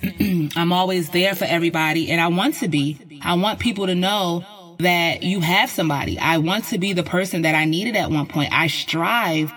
I'm 0.56 0.72
always 0.72 1.10
there 1.10 1.34
for 1.34 1.46
everybody 1.46 2.12
and 2.12 2.22
I 2.22 2.28
want 2.28 2.56
to 2.56 2.68
be. 2.68 3.00
I 3.22 3.34
want 3.36 3.60
people 3.60 3.88
to 3.88 3.96
know 3.96 4.46
that 4.80 5.24
you 5.24 5.40
have 5.40 5.70
somebody. 5.70 6.20
I 6.20 6.38
want 6.38 6.66
to 6.66 6.78
be 6.78 6.94
the 6.94 7.04
person 7.04 7.42
that 7.42 7.56
I 7.56 7.66
needed 7.66 7.96
at 7.96 8.12
one 8.12 8.28
point. 8.28 8.54
I 8.54 8.68
strive 8.68 9.52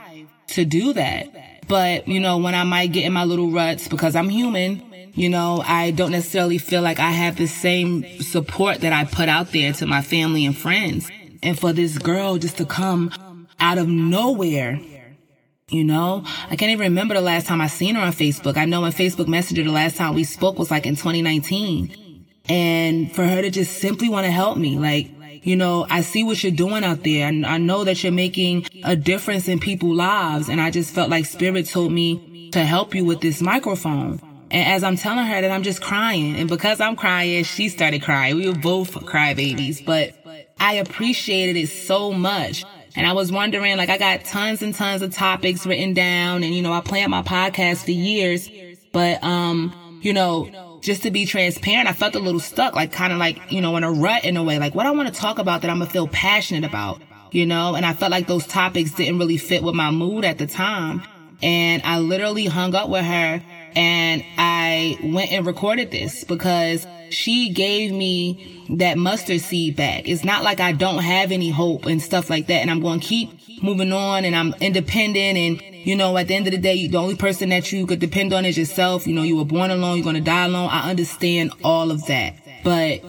to 0.49 0.65
do 0.65 0.95
that. 0.95 1.29
But, 1.71 2.09
you 2.09 2.19
know, 2.19 2.39
when 2.39 2.57
I 2.57 2.65
might 2.65 2.91
get 2.91 3.05
in 3.05 3.13
my 3.13 3.23
little 3.23 3.49
ruts 3.49 3.87
because 3.87 4.17
I'm 4.17 4.29
human, 4.29 4.83
you 5.15 5.29
know, 5.29 5.63
I 5.65 5.93
don't 5.93 6.11
necessarily 6.11 6.59
feel 6.59 6.83
like 6.83 6.99
I 6.99 7.13
have 7.13 7.37
the 7.37 7.47
same 7.47 8.05
support 8.21 8.81
that 8.81 8.93
I 8.93 9.05
put 9.05 9.29
out 9.29 9.53
there 9.53 9.73
to 9.75 9.87
my 9.87 10.03
family 10.03 10.45
and 10.45 10.59
friends. 10.59 11.09
And 11.45 11.57
for 11.57 11.73
this 11.73 11.97
girl 11.97 12.39
just 12.39 12.57
to 12.59 12.65
come 12.65 13.47
out 13.61 13.79
of 13.79 13.87
nowhere, 13.87 14.81
you 15.69 15.85
know, 15.85 16.25
I 16.51 16.57
can't 16.57 16.73
even 16.73 16.89
remember 16.89 17.15
the 17.15 17.21
last 17.21 17.47
time 17.47 17.61
I 17.61 17.69
seen 17.69 17.95
her 17.95 18.03
on 18.03 18.13
Facebook. 18.15 18.57
I 18.57 18.65
know 18.65 18.85
in 18.85 18.91
Facebook 18.91 19.29
Messenger, 19.29 19.63
the 19.63 19.71
last 19.71 19.97
time 19.97 20.15
we 20.15 20.25
spoke 20.25 20.59
was 20.59 20.73
like 20.73 20.87
in 20.87 20.97
2019. 20.97 22.27
And 22.49 23.15
for 23.15 23.25
her 23.25 23.43
to 23.43 23.51
just 23.51 23.79
simply 23.79 24.09
want 24.09 24.27
to 24.27 24.33
help 24.33 24.59
me, 24.59 24.77
like, 24.77 25.09
you 25.43 25.57
know, 25.57 25.87
I 25.89 26.03
see 26.03 26.25
what 26.25 26.43
you're 26.43 26.53
doing 26.53 26.85
out 26.85 27.03
there 27.03 27.29
and 27.29 27.47
I 27.47 27.59
know 27.59 27.85
that 27.85 28.03
you're 28.03 28.13
making 28.13 28.67
a 28.85 28.97
difference 28.97 29.49
in 29.49 29.59
people's 29.59 29.97
lives. 29.97 30.49
And 30.49 30.61
I 30.61 30.71
just 30.71 30.95
felt 30.95 31.11
like 31.11 31.27
spirit 31.27 31.67
told 31.67 31.93
me 31.93 32.51
to 32.53 32.65
help 32.65 32.95
you 32.95 33.05
with 33.05 33.21
this 33.21 33.41
microphone. 33.41 34.21
And 34.51 34.69
as 34.69 34.83
I'm 34.83 34.97
telling 34.97 35.27
her 35.27 35.41
that 35.41 35.51
I'm 35.51 35.63
just 35.63 35.81
crying 35.81 36.37
and 36.37 36.49
because 36.49 36.81
I'm 36.81 36.97
crying, 36.97 37.45
she 37.45 37.69
started 37.69 38.03
crying. 38.03 38.37
We 38.37 38.49
were 38.49 38.59
both 38.59 38.93
crybabies, 38.93 39.85
but 39.85 40.15
I 40.59 40.75
appreciated 40.75 41.57
it 41.57 41.69
so 41.69 42.13
much. 42.13 42.65
And 42.97 43.07
I 43.07 43.13
was 43.13 43.31
wondering, 43.31 43.77
like, 43.77 43.89
I 43.89 43.99
got 43.99 44.25
tons 44.25 44.63
and 44.63 44.75
tons 44.75 45.03
of 45.03 45.15
topics 45.15 45.65
written 45.65 45.95
down 45.95 46.43
and, 46.43 46.53
you 46.53 46.61
know, 46.61 46.73
I 46.73 46.81
planned 46.81 47.13
my 47.13 47.23
podcast 47.23 47.85
for 47.85 47.93
years, 47.93 48.51
but, 48.93 49.23
um, 49.23 50.01
you 50.03 50.13
know, 50.13 50.70
just 50.81 51.03
to 51.03 51.11
be 51.11 51.27
transparent, 51.27 51.89
I 51.89 51.93
felt 51.93 52.15
a 52.15 52.19
little 52.19 52.41
stuck, 52.41 52.75
like 52.75 52.93
kind 52.93 53.13
of 53.13 53.19
like, 53.19 53.53
you 53.53 53.61
know, 53.61 53.77
in 53.77 53.85
a 53.85 53.93
rut 53.93 54.25
in 54.25 54.37
a 54.37 54.43
way, 54.43 54.59
like 54.59 54.75
what 54.75 54.87
I 54.87 54.91
want 54.91 55.13
to 55.13 55.15
talk 55.15 55.39
about 55.39 55.63
that 55.63 55.71
I'm 55.71 55.79
gonna 55.79 55.91
feel 55.91 56.09
passionate 56.09 56.65
about, 56.65 57.03
you 57.31 57.47
know? 57.47 57.75
And 57.75 57.85
I 57.85 57.93
felt 57.93 58.11
like 58.11 58.27
those 58.27 58.47
topics 58.47 58.93
didn't 58.93 59.19
really 59.19 59.37
fit 59.37 59.63
with 59.63 59.75
my 59.75 59.91
mood 59.91 60.25
at 60.25 60.39
the 60.39 60.47
time. 60.47 61.03
And 61.43 61.83
I 61.85 61.99
literally 61.99 62.47
hung 62.47 62.75
up 62.75 62.89
with 62.89 63.05
her 63.05 63.43
and 63.75 64.25
I 64.37 64.99
went 65.03 65.33
and 65.33 65.47
recorded 65.47 65.91
this 65.91 66.25
because 66.25 66.87
she 67.13 67.51
gave 67.51 67.93
me 67.93 68.65
that 68.79 68.99
mustard 68.99 69.41
seed 69.41 69.77
back. 69.77 70.09
It's 70.09 70.25
not 70.25 70.43
like 70.43 70.61
I 70.61 70.73
don't 70.73 71.03
have 71.03 71.33
any 71.33 71.51
hope 71.51 71.87
and 71.87 72.01
stuff 72.01 72.31
like 72.31 72.47
that. 72.47 72.61
And 72.61 72.71
I'm 72.71 72.81
going 72.81 73.01
to 73.01 73.07
keep 73.07 73.63
moving 73.63 73.93
on 73.93 74.25
and 74.25 74.35
I'm 74.35 74.55
independent 74.61 75.37
and 75.39 75.71
you 75.87 75.97
know, 75.97 76.17
at 76.19 76.29
the 76.29 76.35
end 76.35 76.47
of 76.47 76.51
the 76.51 76.59
day, 76.59 76.87
the 76.87 76.99
only 76.99 77.17
person 77.17 77.49
that 77.49 77.73
you 77.73 77.87
could 77.87 78.01
depend 78.01 78.35
on 78.35 78.45
is 78.45 78.59
yourself. 78.59 79.07
You 79.07 79.15
know, 79.15 79.23
you 79.23 79.37
were 79.37 79.47
born 79.47 79.71
alone, 79.71 79.97
you're 79.97 80.05
going 80.05 80.17
to 80.17 80.21
die 80.21 80.45
alone. 80.45 80.69
I 80.71 80.91
understand 80.91 81.53
all 81.65 81.91
of 81.91 82.07
that. 82.07 82.35
But 82.63 83.03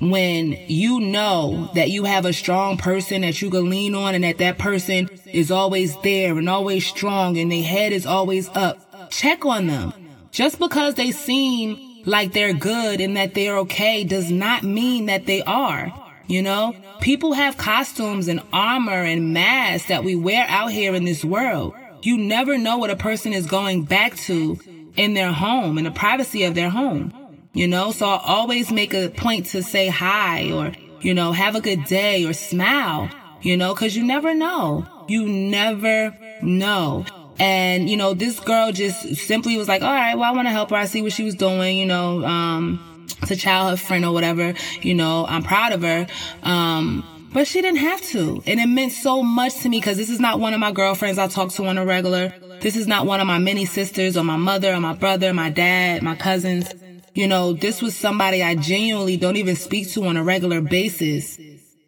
when 0.00 0.52
you 0.66 1.00
know 1.00 1.70
that 1.74 1.90
you 1.90 2.04
have 2.04 2.24
a 2.24 2.32
strong 2.32 2.78
person 2.78 3.22
that 3.22 3.40
you 3.40 3.50
can 3.50 3.68
lean 3.68 3.94
on 3.94 4.14
and 4.14 4.24
that 4.24 4.38
that 4.38 4.58
person 4.58 5.08
is 5.26 5.50
always 5.50 5.96
there 6.02 6.38
and 6.38 6.48
always 6.48 6.86
strong 6.86 7.36
and 7.38 7.52
their 7.52 7.62
head 7.62 7.92
is 7.92 8.06
always 8.06 8.48
up, 8.50 9.10
check 9.10 9.44
on 9.44 9.66
them. 9.66 9.92
Just 10.30 10.58
because 10.58 10.94
they 10.94 11.12
seem 11.12 11.95
like 12.06 12.32
they're 12.32 12.54
good 12.54 13.00
and 13.00 13.16
that 13.16 13.34
they're 13.34 13.58
okay 13.58 14.04
does 14.04 14.30
not 14.30 14.62
mean 14.62 15.06
that 15.06 15.26
they 15.26 15.42
are. 15.42 15.92
You 16.28 16.42
know, 16.42 16.74
people 17.00 17.34
have 17.34 17.56
costumes 17.56 18.26
and 18.28 18.40
armor 18.52 19.02
and 19.02 19.32
masks 19.34 19.88
that 19.88 20.02
we 20.02 20.16
wear 20.16 20.46
out 20.48 20.72
here 20.72 20.94
in 20.94 21.04
this 21.04 21.24
world. 21.24 21.74
You 22.02 22.16
never 22.16 22.56
know 22.56 22.78
what 22.78 22.90
a 22.90 22.96
person 22.96 23.32
is 23.32 23.46
going 23.46 23.84
back 23.84 24.16
to 24.26 24.58
in 24.96 25.14
their 25.14 25.32
home, 25.32 25.78
in 25.78 25.84
the 25.84 25.90
privacy 25.90 26.44
of 26.44 26.54
their 26.54 26.70
home. 26.70 27.12
you 27.52 27.66
know? 27.66 27.90
So 27.90 28.06
I 28.06 28.20
always 28.24 28.70
make 28.70 28.94
a 28.94 29.08
point 29.08 29.46
to 29.46 29.62
say 29.62 29.88
hi 29.88 30.52
or, 30.52 30.72
you 31.00 31.14
know, 31.14 31.32
have 31.32 31.56
a 31.56 31.60
good 31.60 31.84
day 31.84 32.24
or 32.24 32.32
smile, 32.32 33.10
you 33.42 33.56
know, 33.56 33.74
cause 33.74 33.96
you 33.96 34.04
never 34.04 34.34
know. 34.34 34.86
You 35.08 35.26
never 35.26 36.16
know. 36.42 37.06
And, 37.38 37.88
you 37.90 37.96
know, 37.96 38.14
this 38.14 38.40
girl 38.40 38.72
just 38.72 39.16
simply 39.16 39.56
was 39.56 39.68
like, 39.68 39.82
all 39.82 39.92
right, 39.92 40.14
well, 40.14 40.30
I 40.30 40.34
want 40.34 40.48
to 40.48 40.52
help 40.52 40.70
her. 40.70 40.76
I 40.76 40.86
see 40.86 41.02
what 41.02 41.12
she 41.12 41.22
was 41.24 41.34
doing, 41.34 41.76
you 41.76 41.86
know, 41.86 42.24
um, 42.24 43.06
it's 43.22 43.30
a 43.30 43.36
childhood 43.36 43.80
friend 43.80 44.04
or 44.04 44.12
whatever, 44.12 44.54
you 44.80 44.94
know, 44.94 45.26
I'm 45.26 45.42
proud 45.42 45.72
of 45.72 45.82
her. 45.82 46.06
Um, 46.42 47.04
but 47.32 47.46
she 47.46 47.60
didn't 47.60 47.80
have 47.80 48.00
to. 48.02 48.42
And 48.46 48.60
it 48.60 48.66
meant 48.66 48.92
so 48.92 49.22
much 49.22 49.56
to 49.60 49.68
me 49.68 49.78
because 49.78 49.98
this 49.98 50.08
is 50.08 50.20
not 50.20 50.40
one 50.40 50.54
of 50.54 50.60
my 50.60 50.72
girlfriends 50.72 51.18
I 51.18 51.28
talk 51.28 51.50
to 51.52 51.66
on 51.66 51.76
a 51.76 51.84
regular. 51.84 52.32
This 52.60 52.76
is 52.76 52.86
not 52.86 53.04
one 53.04 53.20
of 53.20 53.26
my 53.26 53.38
many 53.38 53.66
sisters 53.66 54.16
or 54.16 54.24
my 54.24 54.36
mother 54.36 54.72
or 54.72 54.80
my 54.80 54.94
brother, 54.94 55.34
my 55.34 55.50
dad, 55.50 56.02
my 56.02 56.16
cousins. 56.16 56.72
You 57.14 57.26
know, 57.26 57.52
this 57.52 57.82
was 57.82 57.94
somebody 57.94 58.42
I 58.42 58.54
genuinely 58.54 59.16
don't 59.18 59.36
even 59.36 59.56
speak 59.56 59.90
to 59.90 60.06
on 60.06 60.16
a 60.16 60.24
regular 60.24 60.62
basis. 60.62 61.38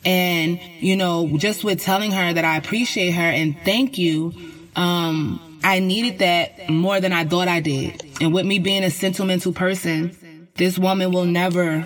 And, 0.05 0.61
you 0.81 0.97
know, 0.97 1.37
just 1.39 1.65
with 1.65 1.81
telling 1.81 2.11
her 2.11 2.33
that 2.33 2.45
I 2.45 2.57
appreciate 2.57 3.13
her 3.13 3.23
and 3.23 3.57
thank 3.65 3.97
you, 3.97 4.33
um, 4.79 5.59
I 5.65 5.81
needed 5.81 6.21
that 6.21 6.71
more 6.71 7.01
than 7.01 7.13
I 7.13 7.25
thought 7.25 7.49
I 7.49 7.59
did. 7.59 8.01
And 8.21 8.33
with 8.33 8.47
me 8.47 8.61
being 8.61 8.85
a 8.85 8.91
sentimental 8.91 9.53
person, 9.53 10.49
this 10.55 10.79
woman 10.79 11.11
will 11.11 11.25
never 11.25 11.85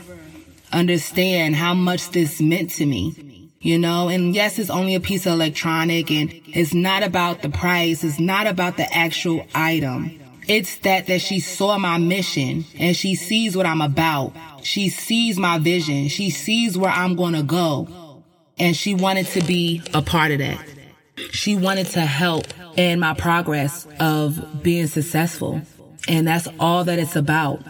understand 0.73 1.57
how 1.57 1.73
much 1.73 2.11
this 2.11 2.41
meant 2.41 2.71
to 2.73 2.87
me. 2.87 3.51
You 3.61 3.79
know, 3.79 4.09
and 4.09 4.35
yes, 4.35 4.59
it's 4.59 4.71
only 4.71 4.95
a 4.95 5.01
piece 5.01 5.25
of 5.25 5.35
electronic 5.35 6.11
and 6.11 6.33
it's 6.49 6.75
not 6.75 7.03
about 7.03 7.43
the 7.43 7.49
price. 7.49 8.05
It's 8.05 8.19
not 8.19 8.47
about 8.47 8.77
the 8.77 8.93
actual 8.93 9.47
item. 9.55 10.21
It's 10.49 10.79
that 10.79 11.07
that 11.07 11.21
she 11.21 11.39
saw 11.41 11.79
my 11.79 11.97
mission 11.97 12.65
and 12.79 12.95
she 12.95 13.15
sees 13.15 13.57
what 13.57 13.65
I'm 13.65 13.81
about. 13.81 14.35
She 14.63 14.89
sees 14.89 15.39
my 15.39 15.59
vision. 15.59 16.09
She 16.09 16.29
sees 16.29 16.77
where 16.77 16.91
I'm 16.91 17.15
going 17.15 17.35
to 17.35 17.45
go. 17.45 18.23
And 18.59 18.77
she 18.77 18.95
wanted 18.95 19.27
to 19.29 19.41
be 19.43 19.81
a 19.95 20.03
part 20.03 20.33
of 20.33 20.39
that. 20.41 20.61
She 21.31 21.55
wanted 21.55 21.87
to 21.89 22.01
help 22.01 22.47
in 22.77 23.01
my 23.01 23.15
progress 23.15 23.87
of 24.01 24.63
being 24.63 24.87
successful. 24.87 25.63
And 26.09 26.27
that's 26.27 26.49
all 26.59 26.85
that 26.85 26.99
it's 26.99 27.17
about. 27.17 27.63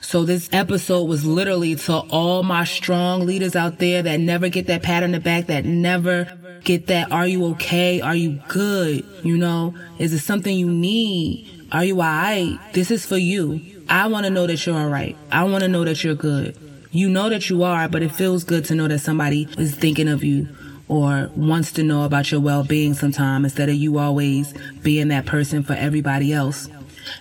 So 0.00 0.24
this 0.24 0.48
episode 0.52 1.04
was 1.04 1.24
literally 1.24 1.74
to 1.74 1.94
all 2.10 2.42
my 2.42 2.64
strong 2.64 3.26
leaders 3.26 3.56
out 3.56 3.78
there 3.78 4.02
that 4.02 4.20
never 4.20 4.48
get 4.48 4.66
that 4.68 4.82
pat 4.82 5.02
on 5.02 5.12
the 5.12 5.20
back, 5.20 5.46
that 5.46 5.64
never 5.64 6.32
get 6.62 6.86
that, 6.88 7.10
are 7.10 7.26
you 7.26 7.44
okay? 7.46 8.00
Are 8.00 8.14
you 8.14 8.40
good? 8.48 9.04
You 9.22 9.36
know, 9.36 9.74
is 9.98 10.12
it 10.12 10.20
something 10.20 10.56
you 10.56 10.70
need? 10.70 11.68
Are 11.72 11.84
you 11.84 11.94
alright? 12.00 12.58
This 12.72 12.90
is 12.90 13.04
for 13.04 13.16
you. 13.16 13.60
I 13.88 14.06
want 14.06 14.26
to 14.26 14.30
know 14.30 14.46
that 14.46 14.64
you're 14.64 14.76
alright. 14.76 15.16
I 15.32 15.44
want 15.44 15.62
to 15.62 15.68
know 15.68 15.84
that 15.84 16.02
you're 16.04 16.14
good. 16.14 16.56
You 16.92 17.08
know 17.08 17.28
that 17.28 17.50
you 17.50 17.62
are, 17.62 17.88
but 17.88 18.02
it 18.02 18.12
feels 18.12 18.44
good 18.44 18.64
to 18.66 18.74
know 18.74 18.88
that 18.88 19.00
somebody 19.00 19.48
is 19.58 19.74
thinking 19.74 20.08
of 20.08 20.24
you 20.24 20.48
or 20.88 21.30
wants 21.36 21.72
to 21.72 21.82
know 21.82 22.04
about 22.04 22.30
your 22.30 22.40
well-being 22.40 22.94
sometime 22.94 23.44
instead 23.44 23.68
of 23.68 23.74
you 23.74 23.98
always 23.98 24.54
being 24.82 25.08
that 25.08 25.26
person 25.26 25.62
for 25.62 25.72
everybody 25.72 26.32
else. 26.32 26.68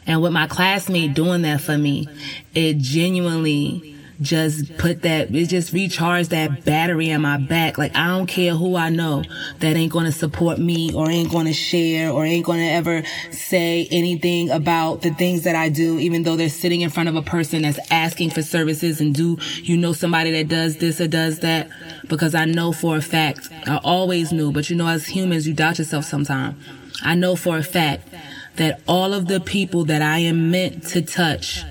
And 0.07 0.21
with 0.21 0.31
my 0.31 0.47
classmate 0.47 1.13
doing 1.13 1.43
that 1.43 1.61
for 1.61 1.77
me, 1.77 2.07
it 2.53 2.77
genuinely 2.77 3.94
just 4.21 4.77
put 4.77 5.01
that, 5.01 5.33
it 5.33 5.47
just 5.47 5.73
recharged 5.73 6.29
that 6.29 6.65
battery 6.65 7.09
in 7.09 7.21
my 7.21 7.37
back. 7.37 7.77
Like, 7.77 7.95
I 7.95 8.07
don't 8.07 8.27
care 8.27 8.53
who 8.53 8.75
I 8.75 8.89
know 8.89 9.23
that 9.59 9.75
ain't 9.75 9.91
to 9.91 10.11
support 10.11 10.57
me 10.57 10.93
or 10.93 11.09
ain't 11.09 11.31
to 11.31 11.53
share 11.53 12.11
or 12.11 12.25
ain't 12.25 12.45
to 12.45 12.53
ever 12.53 13.03
say 13.31 13.87
anything 13.91 14.49
about 14.49 15.01
the 15.01 15.11
things 15.11 15.43
that 15.43 15.55
I 15.55 15.69
do, 15.69 15.99
even 15.99 16.23
though 16.23 16.35
they're 16.35 16.49
sitting 16.49 16.81
in 16.81 16.89
front 16.89 17.09
of 17.09 17.15
a 17.15 17.21
person 17.21 17.63
that's 17.63 17.79
asking 17.91 18.31
for 18.31 18.41
services 18.41 19.01
and 19.01 19.13
do 19.13 19.37
you 19.63 19.77
know 19.77 19.93
somebody 19.93 20.31
that 20.31 20.47
does 20.47 20.77
this 20.77 21.01
or 21.01 21.07
does 21.07 21.39
that? 21.39 21.69
Because 22.07 22.35
I 22.35 22.45
know 22.45 22.71
for 22.71 22.97
a 22.97 23.01
fact, 23.01 23.49
I 23.67 23.77
always 23.77 24.31
knew, 24.31 24.51
but 24.51 24.69
you 24.69 24.75
know, 24.75 24.87
as 24.87 25.07
humans, 25.07 25.47
you 25.47 25.53
doubt 25.53 25.79
yourself 25.79 26.05
sometimes. 26.05 26.55
I 27.03 27.15
know 27.15 27.35
for 27.35 27.57
a 27.57 27.63
fact 27.63 28.07
that 28.55 28.81
all 28.87 29.13
of 29.13 29.27
the 29.27 29.39
people 29.39 29.85
that 29.85 30.01
I 30.01 30.19
am 30.19 30.51
meant 30.51 30.83
to 30.87 31.01
touch 31.01 31.63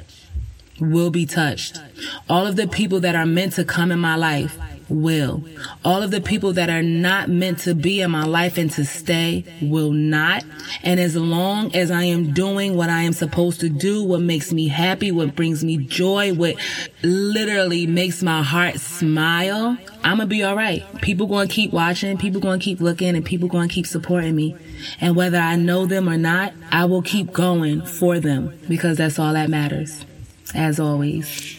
will 0.91 1.11
be 1.11 1.27
touched. 1.27 1.81
All 2.29 2.47
of 2.47 2.57
the 2.57 2.69
people 2.69 3.01
that 3.01 3.15
are 3.15 3.27
meant 3.27 3.55
to 3.55 3.65
come 3.65 3.91
in 3.91 3.99
my 3.99 4.17
life 4.17 4.59
will. 4.89 5.45
All 5.85 6.03
of 6.03 6.11
the 6.11 6.21
people 6.21 6.53
that 6.55 6.71
are 6.71 6.83
not 6.83 7.29
meant 7.29 7.59
to 7.61 7.75
be 7.75 8.01
in 8.01 8.11
my 8.11 8.25
life 8.25 8.59
and 8.59 8.71
to 8.73 8.85
stay 8.85 9.45
will 9.63 9.93
not. 9.93 10.45
And 10.83 11.01
as 11.01 11.17
long 11.17 11.75
as 11.75 11.91
I 11.91 12.05
am 12.05 12.33
doing 12.33 12.77
what 12.77 12.91
I 12.91 13.03
am 13.03 13.13
supposed 13.13 13.61
to 13.61 13.69
do, 13.69 14.05
what 14.05 14.21
makes 14.21 14.53
me 14.53 14.69
happy, 14.69 15.11
what 15.11 15.35
brings 15.35 15.65
me 15.65 15.79
joy, 15.79 16.35
what 16.35 16.57
literally 17.03 17.87
makes 17.87 18.23
my 18.23 18.43
heart 18.43 18.79
smile, 18.79 19.77
I'm 20.03 20.19
gonna 20.19 20.27
be 20.27 20.43
all 20.43 20.57
right. 20.57 20.85
People 21.01 21.27
gonna 21.27 21.49
keep 21.49 21.73
watching, 21.73 22.19
people 22.19 22.41
gonna 22.41 22.59
keep 22.59 22.81
looking, 22.81 23.17
and 23.17 23.25
people 23.25 23.49
gonna 23.49 23.69
keep 23.69 23.87
supporting 23.87 24.35
me. 24.35 24.57
And 25.01 25.17
whether 25.17 25.39
I 25.39 25.57
know 25.57 25.87
them 25.87 26.09
or 26.09 26.19
not, 26.19 26.53
I 26.71 26.85
will 26.85 27.03
keep 27.03 27.33
going 27.33 27.85
for 27.85 28.21
them 28.21 28.59
because 28.69 28.99
that's 28.99 29.19
all 29.19 29.33
that 29.33 29.49
matters 29.49 30.05
as 30.55 30.79
always. 30.81 31.59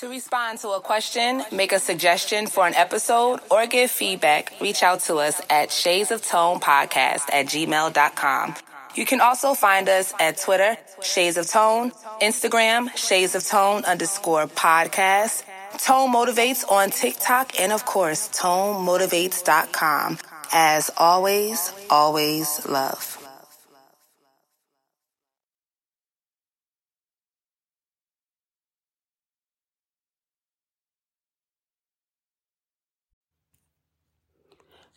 To 0.00 0.08
respond 0.10 0.58
to 0.58 0.68
a 0.70 0.80
question, 0.80 1.42
make 1.50 1.72
a 1.72 1.78
suggestion 1.78 2.48
for 2.48 2.66
an 2.66 2.74
episode, 2.74 3.40
or 3.50 3.66
give 3.66 3.90
feedback, 3.90 4.52
reach 4.60 4.82
out 4.82 5.00
to 5.08 5.16
us 5.16 5.40
at 5.48 5.72
shades 5.72 6.10
of 6.10 6.22
tone 6.22 6.60
podcast 6.60 7.32
at 7.32 7.46
gmail.com. 7.46 8.54
You 8.94 9.06
can 9.06 9.22
also 9.22 9.54
find 9.54 9.88
us 9.88 10.12
at 10.20 10.36
Twitter, 10.36 10.76
Shades 11.02 11.38
of 11.38 11.48
Tone, 11.48 11.92
Instagram, 12.20 12.94
Shades 12.94 13.34
of 13.34 13.46
Tone 13.46 13.84
underscore 13.84 14.46
podcast, 14.46 15.44
Tone 15.78 16.12
Motivates 16.12 16.70
on 16.70 16.90
TikTok, 16.90 17.58
and 17.58 17.72
of 17.72 17.86
course, 17.86 18.28
ToneMotivates.com. 18.30 20.18
As 20.52 20.90
always, 20.98 21.72
always 21.88 22.66
love. 22.66 23.25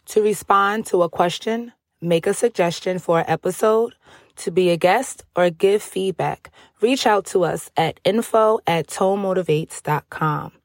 To 0.10 0.24
respond 0.24 0.88
to 0.88 1.04
a 1.04 1.10
question, 1.10 1.72
make 2.02 2.26
a 2.26 2.34
suggestion 2.34 2.98
for 2.98 3.20
an 3.20 3.26
episode, 3.28 3.94
to 4.38 4.50
be 4.50 4.72
a 4.72 4.78
guest, 4.78 5.24
or 5.36 5.52
give 5.52 5.84
feedback, 5.84 6.52
reach 6.82 7.06
out 7.06 7.26
to 7.28 7.44
us 7.44 7.70
at 7.78 8.00
info 8.04 8.60
at 8.66 8.88
tonemotivates.com. 8.88 10.59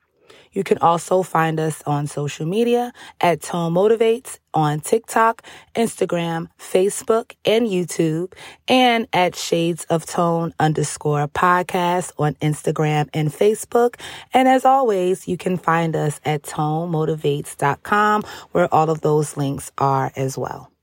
You 0.54 0.64
can 0.64 0.78
also 0.78 1.22
find 1.22 1.60
us 1.60 1.82
on 1.86 2.06
social 2.06 2.46
media 2.46 2.92
at 3.20 3.42
Tone 3.42 3.74
Motivates 3.74 4.38
on 4.54 4.80
TikTok, 4.80 5.42
Instagram, 5.74 6.48
Facebook, 6.58 7.32
and 7.44 7.66
YouTube, 7.66 8.32
and 8.68 9.06
at 9.12 9.34
Shades 9.34 9.84
of 9.90 10.06
Tone 10.06 10.54
underscore 10.58 11.28
podcast 11.28 12.12
on 12.18 12.34
Instagram 12.36 13.08
and 13.12 13.30
Facebook. 13.30 14.00
And 14.32 14.48
as 14.48 14.64
always, 14.64 15.28
you 15.28 15.36
can 15.36 15.58
find 15.58 15.94
us 15.96 16.20
at 16.24 16.42
tonemotivates.com 16.42 18.22
where 18.52 18.72
all 18.72 18.90
of 18.90 19.00
those 19.02 19.36
links 19.36 19.72
are 19.76 20.12
as 20.16 20.38
well. 20.38 20.73